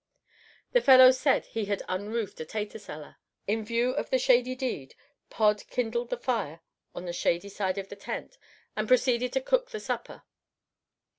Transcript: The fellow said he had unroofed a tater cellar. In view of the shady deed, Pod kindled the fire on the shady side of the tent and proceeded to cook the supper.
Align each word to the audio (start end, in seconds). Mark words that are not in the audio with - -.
The 0.71 0.81
fellow 0.81 1.11
said 1.11 1.45
he 1.45 1.65
had 1.65 1.83
unroofed 1.87 2.39
a 2.39 2.45
tater 2.45 2.79
cellar. 2.79 3.17
In 3.45 3.63
view 3.63 3.91
of 3.91 4.09
the 4.09 4.17
shady 4.17 4.55
deed, 4.55 4.95
Pod 5.29 5.61
kindled 5.69 6.09
the 6.09 6.17
fire 6.17 6.61
on 6.95 7.05
the 7.05 7.13
shady 7.13 7.49
side 7.49 7.77
of 7.77 7.89
the 7.89 7.95
tent 7.95 8.39
and 8.75 8.87
proceeded 8.87 9.31
to 9.33 9.41
cook 9.41 9.69
the 9.69 9.79
supper. 9.79 10.23